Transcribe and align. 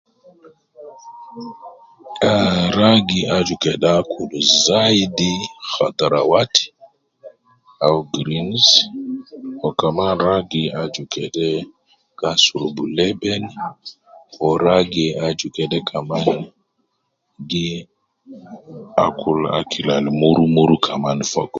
Ahh, 2.29 2.61
ragi 2.77 3.19
aju 3.37 3.55
kede 3.63 3.89
akul 3.99 4.31
zaidi 4.65 5.31
katwarawat 5.73 6.53
au 7.85 7.97
greens, 8.15 8.65
wu 9.59 9.69
kaman 9.79 10.13
ragi 10.27 10.63
aju 10.81 11.03
kede 11.13 11.47
asurubu 12.31 12.83
leben, 12.97 13.43
wu 14.39 14.49
ragi 14.65 15.05
aju 15.27 15.47
kede 15.55 15.77
kaman 15.89 16.27
gi 17.49 17.67
akul 19.05 19.39
akil 19.59 19.87
al 19.97 20.07
muru 20.19 20.45
muru 20.55 20.75
kaman 20.85 21.19
fogo. 21.31 21.49